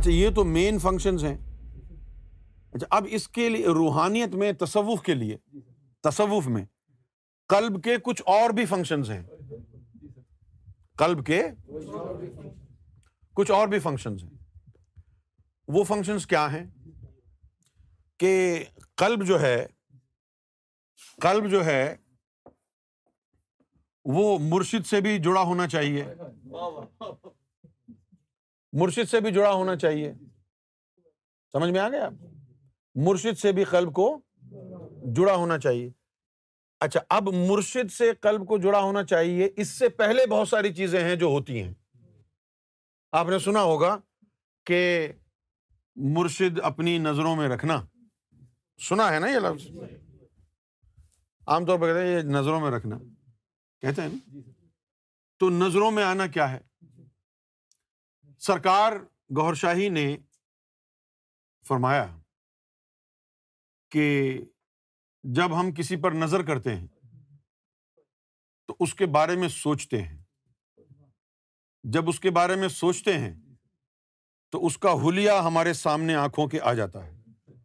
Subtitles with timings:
[0.00, 1.16] اچھا یہ تو مین فنکشن
[2.72, 5.36] اچھا، اب اس کے لیے روحانیت میں تصوف کے لیے
[6.08, 6.64] تصوف میں
[7.84, 9.22] کے کچھ اور بھی فنکشنز ہیں
[11.28, 11.40] کے
[13.36, 14.38] کچھ اور بھی فنکشنز ہیں
[15.76, 16.64] وہ فنکشنز کیا ہیں
[18.20, 18.30] کہ
[19.02, 19.56] کلب جو ہے
[21.22, 21.82] کلب جو ہے
[24.16, 26.04] وہ مرشد سے بھی جڑا ہونا چاہیے
[28.78, 30.12] مرشد سے بھی جڑا ہونا چاہیے
[31.52, 32.08] سمجھ میں آ گیا
[33.06, 34.06] مرشد سے بھی قلب کو
[35.16, 35.88] جڑا ہونا چاہیے
[36.84, 41.02] اچھا اب مرشد سے قلب کو جڑا ہونا چاہیے اس سے پہلے بہت ساری چیزیں
[41.04, 41.72] ہیں جو ہوتی ہیں
[43.20, 43.96] آپ نے سنا ہوگا
[44.66, 44.78] کہ
[46.16, 47.80] مرشد اپنی نظروں میں رکھنا
[48.88, 49.66] سنا ہے نا یہ لفظ
[51.52, 52.98] عام طور پر کہتے ہیں یہ نظروں میں رکھنا
[53.82, 54.40] کہتے ہیں نا
[55.40, 56.58] تو نظروں میں آنا کیا ہے
[58.46, 58.92] سرکار
[59.36, 60.06] گور شاہی نے
[61.68, 62.06] فرمایا
[63.92, 64.04] کہ
[65.36, 66.86] جب ہم کسی پر نظر کرتے ہیں
[68.68, 70.18] تو اس کے بارے میں سوچتے ہیں
[71.92, 73.34] جب اس کے بارے میں سوچتے ہیں
[74.52, 77.58] تو اس کا ہولیا ہمارے سامنے آنکھوں کے آ جاتا ہے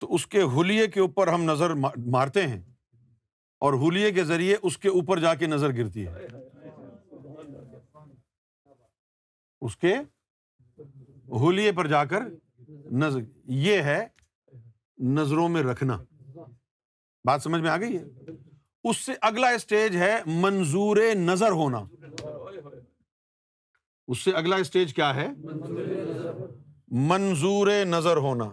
[0.00, 1.74] تو اس کے ہولیے کے اوپر ہم نظر
[2.14, 2.60] مارتے ہیں
[3.66, 6.26] اور حلیے کے ذریعے اس کے اوپر جا کے نظر گرتی ہے
[9.64, 9.94] اس کے
[11.40, 12.22] ہولیے پر جا کر
[13.02, 13.20] نظر
[13.64, 14.02] یہ ہے
[15.16, 15.96] نظروں میں رکھنا
[17.26, 18.04] بات سمجھ میں آ گئی ہے
[18.88, 21.84] اس سے اگلا اسٹیج ہے منظور نظر ہونا
[24.08, 25.26] اس سے اگلا اسٹیج کیا ہے
[27.08, 28.44] منظور نظر ہونا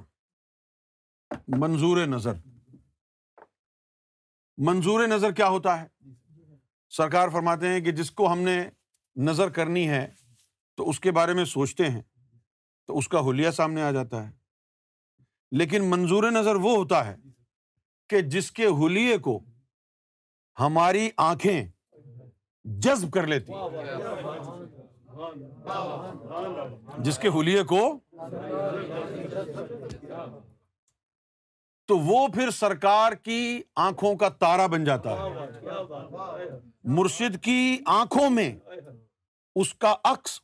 [1.60, 2.34] منظور نظر
[4.68, 5.88] منظور نظر کیا ہوتا ہے
[6.98, 8.60] سرکار فرماتے ہیں کہ جس کو ہم نے
[9.30, 10.06] نظر کرنی ہے
[10.76, 12.02] تو اس کے بارے میں سوچتے ہیں
[12.88, 14.32] تو اس کا حلیہ سامنے آ جاتا ہے
[15.62, 17.16] لیکن منظور نظر وہ ہوتا ہے
[18.10, 19.40] کہ جس کے حلیے کو
[20.60, 21.66] ہماری آنکھیں
[22.86, 23.54] جذب کر لیتی
[27.04, 27.80] جس کے حلیے کو
[31.88, 33.42] تو وہ پھر سرکار کی
[33.86, 35.50] آنکھوں کا تارا بن جاتا ہے
[36.98, 37.60] مرشد کی
[38.00, 38.52] آنکھوں میں
[39.62, 39.94] اس کا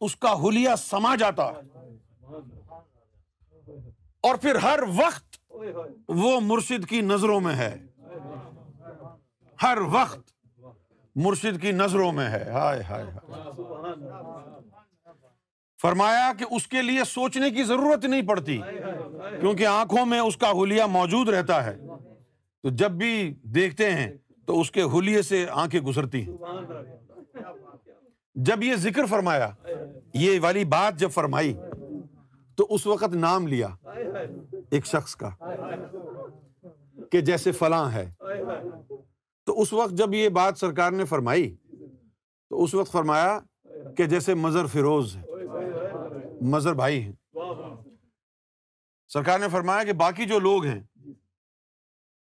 [0.05, 1.43] اس کا حلیہ سما جاتا
[4.27, 5.37] اور پھر ہر وقت
[6.17, 7.73] وہ مرشد کی نظروں میں ہے
[9.63, 10.31] ہر وقت
[11.25, 13.05] مرشد کی نظروں میں ہے ہائے ہائے
[15.81, 18.57] فرمایا کہ اس کے لیے سوچنے کی ضرورت نہیں پڑتی
[19.39, 21.75] کیونکہ آنکھوں میں اس کا حلیہ موجود رہتا ہے
[22.63, 23.13] تو جب بھی
[23.55, 24.09] دیکھتے ہیں
[24.47, 26.37] تو اس کے حلیے سے آنکھیں گزرتی ہیں
[28.47, 29.49] جب یہ ذکر فرمایا
[30.13, 31.53] یہ والی بات جب فرمائی
[32.57, 33.67] تو اس وقت نام لیا
[34.71, 35.29] ایک شخص کا
[37.11, 38.05] کہ جیسے فلاں ہے
[39.45, 41.49] تو اس وقت جب یہ بات سرکار نے فرمائی
[42.49, 43.37] تو اس وقت فرمایا
[43.97, 45.45] کہ جیسے مظہر فیروز ہے
[46.53, 47.13] مظہر بھائی ہیں
[49.13, 50.81] سرکار نے فرمایا کہ باقی جو لوگ ہیں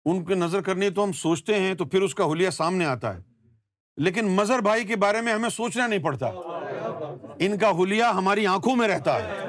[0.05, 3.17] ان کے نظر کرنے تو ہم سوچتے ہیں تو پھر اس کا حلیہ سامنے آتا
[3.17, 3.33] ہے
[4.03, 6.27] لیکن مظہر بھائی کے بارے میں ہمیں سوچنا نہیں پڑتا
[7.47, 9.43] ان کا حلیہ ہماری آنکھوں میں رہتا ہے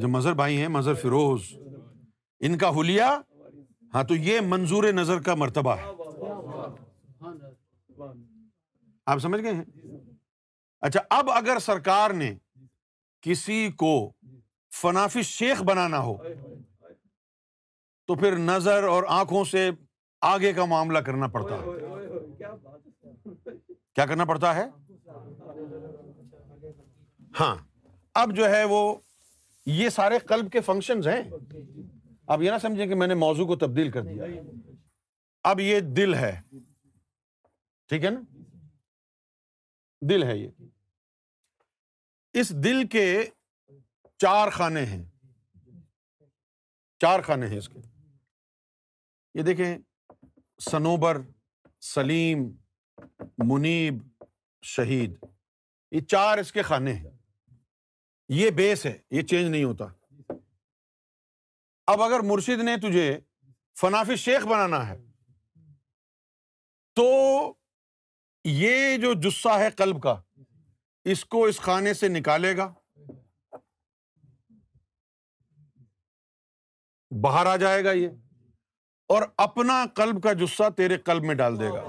[0.00, 1.42] جو مظہر بھائی ہیں مظہر فیروز
[2.46, 3.02] ان کا حلیہ
[3.94, 5.90] ہاں تو یہ منظور نظر کا مرتبہ ہے
[9.06, 9.62] آپ سمجھ گئے ہیں
[10.86, 12.32] اچھا اب اگر سرکار نے
[13.22, 13.90] کسی کو
[14.82, 16.16] فنافی شیخ بنانا ہو
[18.06, 19.70] تو پھر نظر اور آنکھوں سے
[20.28, 22.18] آگے کا معاملہ کرنا پڑتا ہے
[23.96, 24.64] کیا کرنا پڑتا ہے
[27.38, 27.54] ہاں
[28.20, 28.78] اب جو ہے وہ
[29.66, 31.22] یہ سارے قلب کے فنکشنز ہیں
[32.34, 34.24] آپ یہ نہ سمجھیں کہ میں نے موضوع کو تبدیل کر دیا
[35.50, 36.32] اب یہ دل ہے
[37.88, 38.20] ٹھیک ہے نا
[40.08, 40.48] دل ہے یہ
[42.40, 43.04] اس دل کے
[44.22, 45.04] چار خانے ہیں
[47.00, 47.80] چار خانے ہیں اس کے
[49.34, 49.66] یہ دیکھیں
[50.70, 51.16] سنوبر
[51.84, 52.42] سلیم
[53.48, 53.94] منیب
[54.72, 55.14] شہید
[55.94, 57.10] یہ چار اس کے خانے ہیں
[58.40, 59.86] یہ بیس ہے یہ چینج نہیں ہوتا
[61.92, 63.06] اب اگر مرشد نے تجھے
[63.80, 64.96] فنافی شیخ بنانا ہے
[66.96, 67.08] تو
[68.48, 70.14] یہ جو جسہ ہے کلب کا
[71.14, 72.72] اس کو اس خانے سے نکالے گا
[77.26, 78.08] باہر آ جائے گا یہ
[79.12, 81.82] اور اپنا قلب کا جسہ تیرے قلب میں ڈال دے گا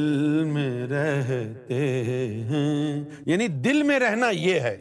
[0.53, 1.79] میں رہتے
[2.51, 4.75] ہیں یعنی دل میں رہنا یہ ہے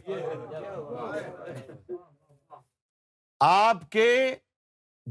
[3.51, 4.09] آپ کے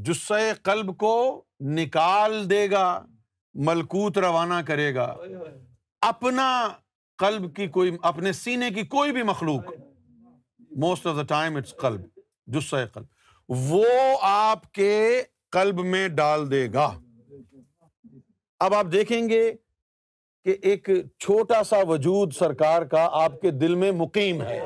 [0.06, 1.12] جسے قلب کو
[1.78, 2.84] نکال دے گا
[3.66, 5.06] ملکوت روانہ کرے گا
[6.08, 6.46] اپنا
[7.22, 9.66] قلب کی کوئی اپنے سینے کی کوئی بھی مخلوق
[10.84, 12.04] most of the time it's قلب
[12.56, 13.84] جسے قلب وہ
[14.30, 14.92] آپ کے
[15.58, 16.88] قلب میں ڈال دے گا
[18.66, 19.42] اب آپ دیکھیں گے
[20.44, 20.88] کہ ایک
[21.24, 24.58] چھوٹا سا وجود سرکار کا آپ کے دل میں مقیم ہے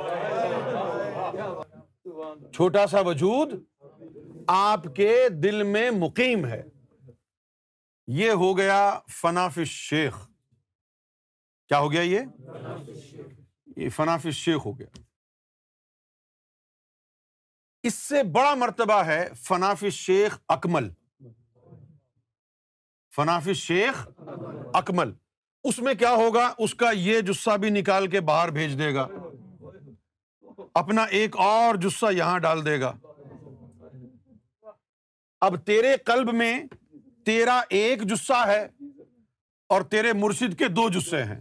[2.57, 3.53] چھوٹا سا وجود
[4.47, 5.13] آپ کے
[5.43, 6.63] دل میں مقیم ہے
[8.21, 8.79] یہ ہو گیا
[9.21, 10.17] فناف شیخ
[11.69, 12.03] کیا ہو گیا
[13.77, 14.87] یہ فنافی شیخ ہو گیا
[17.89, 20.89] اس سے بڑا مرتبہ ہے فناف شیخ اکمل
[23.17, 24.07] فناف شیخ
[24.75, 25.13] اکمل
[25.69, 29.07] اس میں کیا ہوگا اس کا یہ جسا بھی نکال کے باہر بھیج دے گا
[30.81, 32.93] اپنا ایک اور جسا یہاں ڈال دے گا
[35.45, 36.53] اب تیرے قلب میں
[37.27, 38.61] تیرا ایک جسہ ہے
[39.75, 41.39] اور تیرے مرشد کے دو جسے ہیں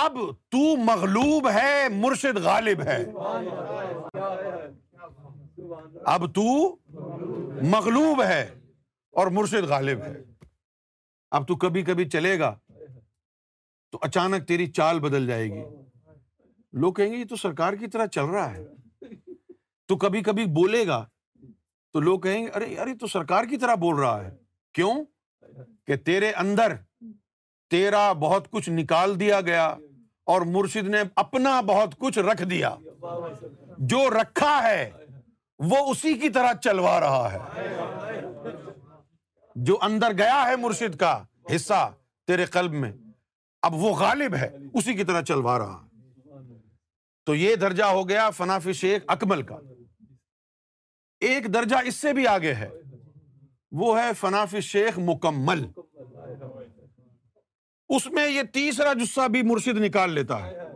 [0.00, 0.16] اب
[0.54, 2.96] تو مغلوب ہے مرشد غالب ہے
[6.14, 6.44] اب تو
[7.76, 8.42] مغلوب ہے
[9.18, 10.12] اور مرشد غالب ہے
[11.38, 12.54] اب تو کبھی کبھی چلے گا
[13.92, 15.64] تو اچانک تیری چال بدل جائے گی
[16.82, 19.14] لوگ کہیں گے یہ تو سرکار کی طرح چل رہا ہے
[19.88, 21.04] تو کبھی کبھی بولے گا
[21.92, 24.30] تو لوگ کہیں گے ارے یار تو سرکار کی طرح بول رہا ہے
[24.74, 24.92] کیوں
[25.86, 26.74] کہ تیرے اندر
[27.70, 29.66] تیرا بہت کچھ نکال دیا گیا
[30.32, 32.74] اور مرشد نے اپنا بہت کچھ رکھ دیا
[33.92, 34.90] جو رکھا ہے
[35.70, 38.50] وہ اسی کی طرح چلوا رہا ہے
[39.68, 41.12] جو اندر گیا ہے مرشد کا
[41.54, 41.88] حصہ
[42.26, 42.92] تیرے قلب میں
[43.68, 45.80] اب وہ غالب ہے اسی کی طرح چلوا رہا
[47.26, 49.58] تو یہ درجہ ہو گیا فنافی شیخ اکمل کا
[51.28, 52.68] ایک درجہ اس سے بھی آگے ہے
[53.80, 55.64] وہ ہے فناف شیخ مکمل
[57.96, 60.68] اس میں یہ تیسرا جسا بھی مرشد نکال لیتا ہے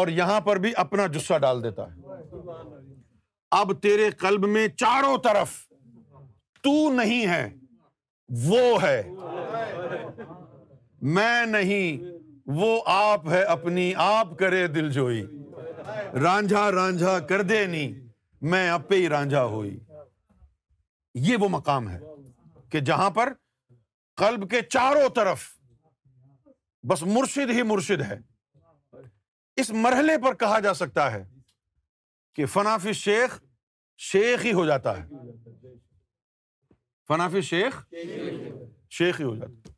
[0.00, 2.90] اور یہاں پر بھی اپنا جسا ڈال دیتا ہے
[3.60, 5.50] اب تیرے قلب میں چاروں طرف
[6.64, 7.48] تو نہیں ہے
[8.44, 9.00] وہ ہے
[11.18, 12.04] میں نہیں
[12.60, 15.22] وہ آپ ہے اپنی آپ کرے دل جوئی
[16.22, 18.01] رانجھا رانجھا کر دے نہیں
[18.50, 19.78] میں اب پہ رانجھا ہوئی
[21.26, 21.98] یہ وہ مقام ہے
[22.70, 23.32] کہ جہاں پر
[24.20, 25.44] قلب کے چاروں طرف
[26.90, 28.16] بس مرشد ہی مرشد ہے
[29.60, 31.22] اس مرحلے پر کہا جا سکتا ہے
[32.34, 33.38] کہ فنافی شیخ
[34.10, 35.06] شیخ ہی ہو جاتا ہے
[37.08, 37.78] فنافی شیخ
[38.98, 39.70] شیخ ہی ہو جاتا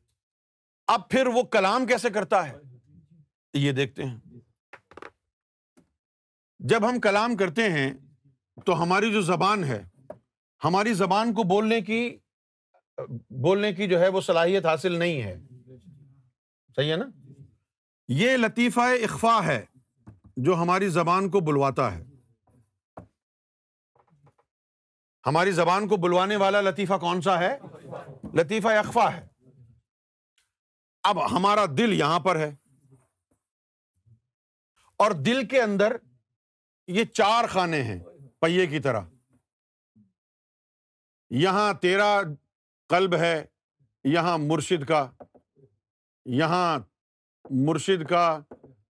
[0.95, 2.57] اب پھر وہ کلام کیسے کرتا ہے
[3.59, 4.17] یہ دیکھتے ہیں
[6.73, 7.93] جب ہم کلام کرتے ہیں
[8.67, 9.83] تو ہماری جو زبان ہے
[10.65, 12.09] ہماری زبان کو بولنے کی
[13.45, 15.37] بولنے کی جو ہے وہ صلاحیت حاصل نہیں ہے
[16.77, 17.05] صحیح ہے نا
[18.21, 19.65] یہ لطیفہ اخفا ہے
[20.47, 22.03] جو ہماری زبان کو بلواتا ہے
[25.27, 27.57] ہماری زبان کو بلوانے والا لطیفہ کون سا ہے
[28.41, 29.27] لطیفہ اخفا ہے
[31.11, 32.53] اب ہمارا دل یہاں پر ہے
[35.05, 35.97] اور دل کے اندر
[36.97, 37.99] یہ چار خانے ہیں
[38.71, 39.01] کی طرح
[41.41, 42.15] یہاں تیرا
[42.89, 43.45] قلب ہے
[44.13, 45.07] یہاں مرشد کا
[46.41, 46.79] یہاں
[47.67, 48.27] مرشد کا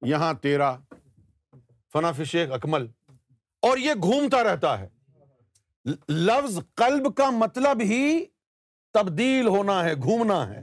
[0.07, 0.75] یہاں تیرا
[2.31, 2.87] شیخ اکمل
[3.67, 4.89] اور یہ گھومتا رہتا ہے
[6.09, 8.03] لفظ قلب کا مطلب ہی
[8.95, 10.63] تبدیل ہونا ہے گھومنا ہے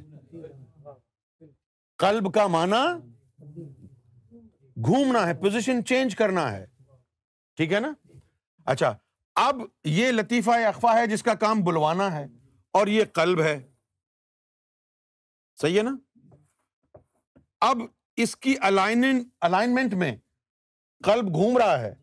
[2.05, 2.83] قلب کا مانا
[4.85, 6.65] گھومنا ہے پوزیشن چینج کرنا ہے
[7.57, 7.91] ٹھیک ہے نا
[8.73, 8.93] اچھا
[9.47, 12.25] اب یہ لطیفہ اخوا ہے جس کا کام بلوانا ہے
[12.79, 13.59] اور یہ کلب ہے
[15.61, 15.95] صحیح ہے نا
[17.69, 17.81] اب
[18.23, 20.15] اس کی الائنمنٹ میں
[21.05, 21.93] کلب گھوم رہا ہے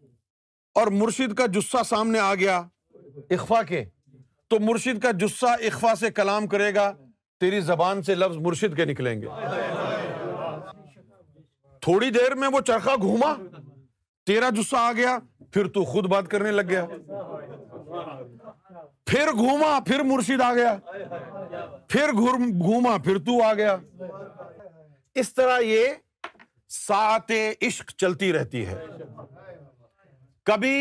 [0.81, 2.63] اور مرشد کا جسا سامنے آ گیا
[3.37, 3.85] اخوا کے
[4.51, 6.91] تو مرشد کا جسا اخوا سے کلام کرے گا
[7.41, 9.27] تیری زبان سے لفظ مرشد کے نکلیں گے
[11.83, 13.33] تھوڑی دیر میں وہ چرخہ گھوما
[14.27, 15.17] تیرا جسا آ گیا
[15.53, 16.85] پھر تو خود بات کرنے لگ گیا
[19.11, 20.75] پھر گھوما پھر مرشید آ گیا
[21.91, 23.77] پھر گھوما پھر تو آ گیا
[25.21, 25.87] اس طرح یہ
[26.79, 27.31] سات
[27.67, 28.75] عشق چلتی رہتی ہے
[30.47, 30.77] کبھی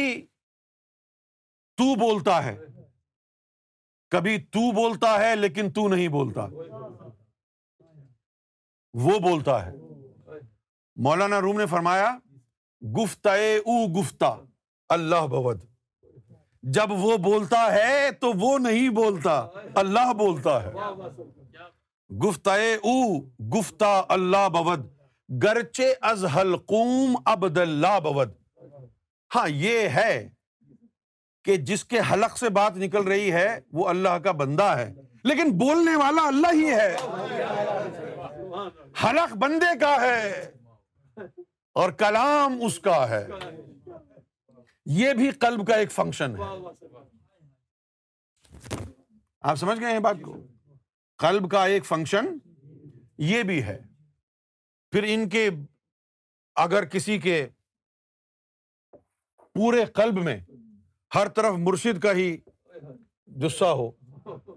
[1.77, 2.55] تو بولتا ہے
[4.11, 6.45] کبھی تو بولتا ہے لیکن تو نہیں بولتا
[9.05, 9.71] وہ بولتا ہے
[11.07, 12.15] مولانا روم نے فرمایا
[13.01, 13.29] گفتہ
[13.65, 14.33] او گفتہ
[14.95, 15.59] اللہ بود
[16.75, 19.33] جب وہ بولتا ہے تو وہ نہیں بولتا
[19.81, 20.71] اللہ بولتا ہے
[22.89, 22.93] او
[23.55, 24.85] گفتا اللہ بود
[25.43, 28.29] گرچے از اللہ بود
[29.35, 30.13] ہاں یہ ہے
[31.45, 33.47] کہ جس کے حلق سے بات نکل رہی ہے
[33.79, 34.91] وہ اللہ کا بندہ ہے
[35.29, 36.95] لیکن بولنے والا اللہ ہی ہے
[39.03, 40.27] حلق بندے کا ہے
[41.81, 43.25] اور کلام اس کا ہے
[44.99, 46.43] یہ بھی قلب کا ایک فنکشن ہے
[49.49, 50.35] آپ سمجھ گئے ہیں بات کو
[51.23, 52.25] قلب کا ایک فنکشن
[53.31, 53.77] یہ بھی ہے
[54.91, 55.49] پھر ان کے
[56.63, 57.45] اگر کسی کے
[59.55, 60.37] پورے قلب میں
[61.15, 62.35] ہر طرف مرشد کا ہی
[63.41, 63.89] جسا ہو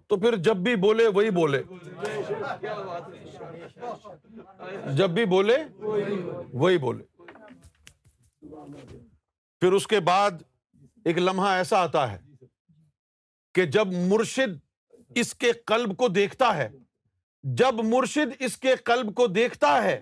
[0.08, 1.62] تو پھر جب بھی بولے وہی بولے
[4.96, 5.56] جب بھی بولے
[6.54, 7.02] وہی بولے
[9.60, 10.42] پھر اس کے بعد
[11.04, 12.16] ایک لمحہ ایسا آتا ہے
[13.54, 14.58] کہ جب مرشد
[15.20, 16.68] اس کے قلب کو دیکھتا ہے
[17.58, 20.00] جب مرشد اس کے قلب کو دیکھتا ہے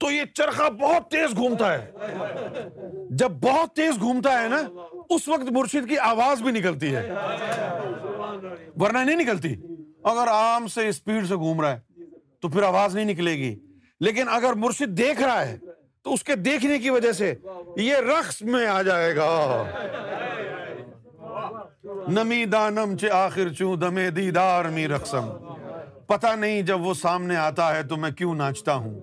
[0.00, 2.68] تو یہ چرخا بہت تیز گھومتا ہے
[3.22, 4.60] جب بہت تیز گھومتا ہے نا
[5.14, 7.02] اس وقت مرشد کی آواز بھی نکلتی ہے
[8.80, 9.54] ورنہ نہیں نکلتی
[10.12, 12.04] اگر آرام سے اسپیڈ سے گھوم رہا ہے
[12.42, 13.54] تو پھر آواز نہیں نکلے گی
[14.06, 15.56] لیکن اگر مرشد دیکھ رہا ہے
[16.04, 17.34] تو اس کے دیکھنے کی وجہ سے
[17.82, 19.30] یہ رقص میں آ جائے گا
[22.18, 25.28] نمی دانم آخر چوں دمے دیدار می رقصم
[26.08, 28.98] پتا نہیں جب وہ سامنے آتا ہے تو میں کیوں ناچتا ہوں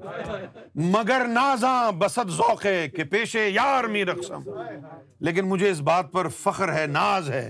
[0.94, 4.50] مگر نازاں بسد ذوق ہے کہ پیشے یار می رقصم
[5.28, 7.50] لیکن مجھے اس بات پر فخر ہے ناز ہے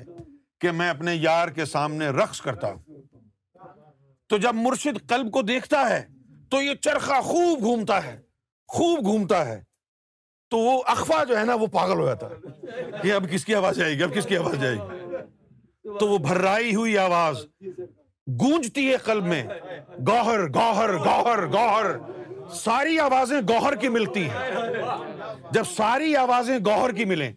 [0.61, 3.01] کہ میں اپنے یار کے سامنے رقص کرتا ہوں
[4.29, 6.03] تو جب مرشد قلب کو دیکھتا ہے
[6.51, 8.15] تو یہ چرخا خوب گھومتا ہے
[8.73, 9.59] خوب گھومتا ہے
[10.51, 13.55] تو وہ اخوا جو ہے نا وہ پاگل ہو جاتا ہے کہ اب کس کی
[13.55, 17.45] آواز آئے گی اب کس کی آواز آئے گی تو وہ بھرائی ہوئی آواز
[18.41, 19.43] گونجتی ہے قلب میں
[20.07, 21.91] گوہر گوہر گوہر گوہر
[22.63, 24.83] ساری آوازیں گوہر کی ملتی ہیں
[25.53, 27.31] جب ساری آوازیں گوہر کی ملیں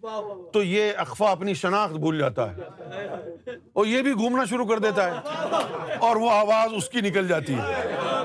[0.52, 5.06] تو یہ اخوا اپنی شناخت بھول جاتا ہے اور یہ بھی گھومنا شروع کر دیتا
[5.14, 8.18] ہے اور وہ آواز اس کی نکل جاتی ہے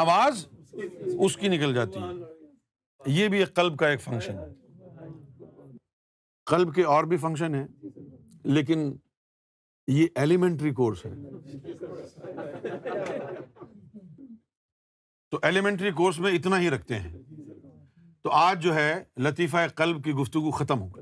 [0.00, 0.46] آواز
[1.24, 5.08] اس کی نکل جاتی ہے یہ بھی ایک قلب کا ایک فنکشن ہے
[6.50, 7.66] قلب کے اور بھی فنکشن ہیں
[8.54, 8.92] لیکن
[9.92, 11.12] یہ ایلیمنٹری کورس ہے
[15.30, 17.16] تو ایلیمنٹری کورس میں اتنا ہی رکھتے ہیں
[18.24, 18.92] تو آج جو ہے
[19.28, 21.01] لطیفہ قلب کی گفتگو ختم ہو گئی